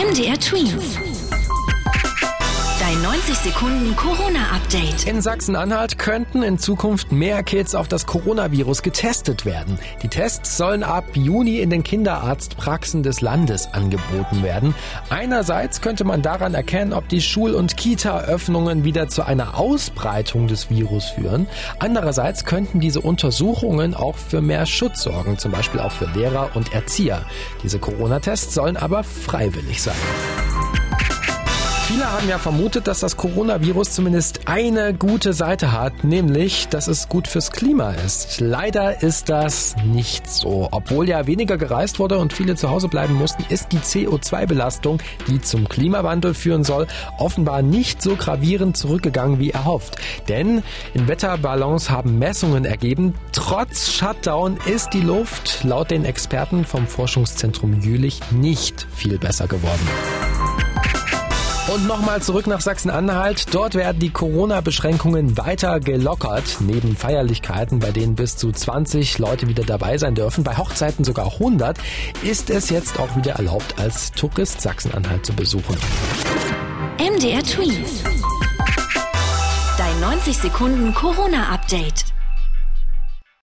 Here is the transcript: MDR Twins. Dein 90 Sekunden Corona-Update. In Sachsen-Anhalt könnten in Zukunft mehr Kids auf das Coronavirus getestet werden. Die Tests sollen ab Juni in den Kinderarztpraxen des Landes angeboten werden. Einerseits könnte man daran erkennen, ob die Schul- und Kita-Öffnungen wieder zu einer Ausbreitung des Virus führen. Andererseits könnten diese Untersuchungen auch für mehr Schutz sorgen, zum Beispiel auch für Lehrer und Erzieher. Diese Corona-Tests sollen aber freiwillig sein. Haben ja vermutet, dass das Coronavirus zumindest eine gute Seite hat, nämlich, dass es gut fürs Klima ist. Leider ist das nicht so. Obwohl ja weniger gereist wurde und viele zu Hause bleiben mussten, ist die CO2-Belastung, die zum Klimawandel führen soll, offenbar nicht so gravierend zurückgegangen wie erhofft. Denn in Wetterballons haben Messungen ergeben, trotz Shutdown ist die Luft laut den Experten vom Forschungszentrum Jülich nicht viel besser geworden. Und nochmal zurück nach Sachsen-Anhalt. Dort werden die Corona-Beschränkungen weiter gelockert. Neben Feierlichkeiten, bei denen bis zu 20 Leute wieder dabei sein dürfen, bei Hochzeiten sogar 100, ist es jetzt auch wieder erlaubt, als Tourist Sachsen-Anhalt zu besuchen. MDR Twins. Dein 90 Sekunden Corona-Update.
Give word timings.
MDR 0.00 0.38
Twins. 0.38 1.09
Dein 3.00 3.12
90 3.12 3.36
Sekunden 3.36 3.96
Corona-Update. 3.96 5.06
In 5.06 5.22
Sachsen-Anhalt 5.22 5.98
könnten 5.98 6.42
in 6.42 6.58
Zukunft 6.58 7.12
mehr 7.12 7.42
Kids 7.42 7.74
auf 7.74 7.88
das 7.88 8.04
Coronavirus 8.04 8.82
getestet 8.82 9.46
werden. 9.46 9.78
Die 10.02 10.08
Tests 10.08 10.56
sollen 10.56 10.82
ab 10.82 11.04
Juni 11.14 11.60
in 11.60 11.70
den 11.70 11.82
Kinderarztpraxen 11.82 13.02
des 13.02 13.20
Landes 13.20 13.72
angeboten 13.72 14.42
werden. 14.42 14.74
Einerseits 15.08 15.80
könnte 15.80 16.04
man 16.04 16.20
daran 16.20 16.52
erkennen, 16.52 16.92
ob 16.92 17.08
die 17.08 17.22
Schul- 17.22 17.54
und 17.54 17.76
Kita-Öffnungen 17.76 18.84
wieder 18.84 19.08
zu 19.08 19.22
einer 19.22 19.58
Ausbreitung 19.58 20.46
des 20.46 20.68
Virus 20.68 21.10
führen. 21.10 21.46
Andererseits 21.78 22.44
könnten 22.44 22.80
diese 22.80 23.00
Untersuchungen 23.00 23.94
auch 23.94 24.16
für 24.16 24.42
mehr 24.42 24.66
Schutz 24.66 25.02
sorgen, 25.02 25.38
zum 25.38 25.52
Beispiel 25.52 25.80
auch 25.80 25.92
für 25.92 26.06
Lehrer 26.06 26.50
und 26.54 26.74
Erzieher. 26.74 27.24
Diese 27.62 27.78
Corona-Tests 27.78 28.52
sollen 28.52 28.76
aber 28.76 29.04
freiwillig 29.04 29.80
sein. 29.80 29.96
Haben 32.20 32.28
ja 32.28 32.38
vermutet, 32.38 32.86
dass 32.86 33.00
das 33.00 33.16
Coronavirus 33.16 33.92
zumindest 33.92 34.40
eine 34.44 34.92
gute 34.92 35.32
Seite 35.32 35.72
hat, 35.72 36.04
nämlich, 36.04 36.68
dass 36.68 36.86
es 36.86 37.08
gut 37.08 37.26
fürs 37.26 37.50
Klima 37.50 37.92
ist. 37.92 38.42
Leider 38.42 39.02
ist 39.02 39.30
das 39.30 39.74
nicht 39.86 40.30
so. 40.30 40.68
Obwohl 40.70 41.08
ja 41.08 41.26
weniger 41.26 41.56
gereist 41.56 41.98
wurde 41.98 42.18
und 42.18 42.34
viele 42.34 42.56
zu 42.56 42.68
Hause 42.68 42.88
bleiben 42.88 43.14
mussten, 43.14 43.42
ist 43.48 43.72
die 43.72 43.78
CO2-Belastung, 43.78 44.98
die 45.28 45.40
zum 45.40 45.66
Klimawandel 45.66 46.34
führen 46.34 46.62
soll, 46.62 46.88
offenbar 47.16 47.62
nicht 47.62 48.02
so 48.02 48.16
gravierend 48.16 48.76
zurückgegangen 48.76 49.38
wie 49.38 49.52
erhofft. 49.52 49.96
Denn 50.28 50.62
in 50.92 51.08
Wetterballons 51.08 51.88
haben 51.88 52.18
Messungen 52.18 52.66
ergeben, 52.66 53.14
trotz 53.32 53.92
Shutdown 53.92 54.58
ist 54.66 54.90
die 54.92 55.00
Luft 55.00 55.64
laut 55.64 55.90
den 55.90 56.04
Experten 56.04 56.66
vom 56.66 56.86
Forschungszentrum 56.86 57.80
Jülich 57.80 58.20
nicht 58.30 58.86
viel 58.92 59.16
besser 59.16 59.46
geworden. 59.46 59.88
Und 61.72 61.86
nochmal 61.86 62.20
zurück 62.20 62.48
nach 62.48 62.60
Sachsen-Anhalt. 62.60 63.54
Dort 63.54 63.76
werden 63.76 64.00
die 64.00 64.10
Corona-Beschränkungen 64.10 65.38
weiter 65.38 65.78
gelockert. 65.78 66.56
Neben 66.58 66.96
Feierlichkeiten, 66.96 67.78
bei 67.78 67.92
denen 67.92 68.16
bis 68.16 68.36
zu 68.36 68.50
20 68.50 69.20
Leute 69.20 69.46
wieder 69.46 69.62
dabei 69.62 69.96
sein 69.96 70.16
dürfen, 70.16 70.42
bei 70.42 70.56
Hochzeiten 70.56 71.04
sogar 71.04 71.26
100, 71.34 71.78
ist 72.24 72.50
es 72.50 72.70
jetzt 72.70 72.98
auch 72.98 73.14
wieder 73.14 73.34
erlaubt, 73.34 73.76
als 73.78 74.10
Tourist 74.10 74.60
Sachsen-Anhalt 74.60 75.24
zu 75.24 75.32
besuchen. 75.32 75.76
MDR 76.98 77.44
Twins. 77.44 78.02
Dein 79.78 80.00
90 80.00 80.38
Sekunden 80.38 80.92
Corona-Update. 80.92 82.06